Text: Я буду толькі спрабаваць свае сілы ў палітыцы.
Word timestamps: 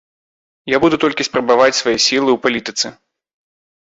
Я 0.75 0.79
буду 0.85 0.95
толькі 1.03 1.27
спрабаваць 1.29 1.77
свае 1.81 1.95
сілы 2.09 2.25
ў 2.33 2.37
палітыцы. 2.47 2.87